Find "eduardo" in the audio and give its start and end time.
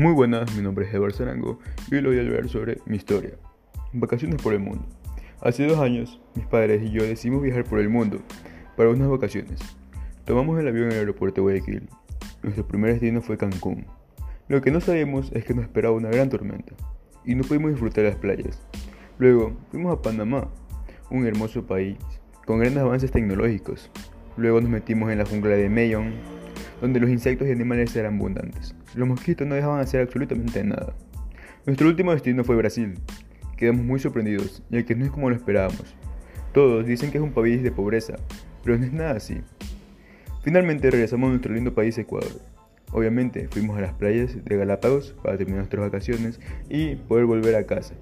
0.94-1.14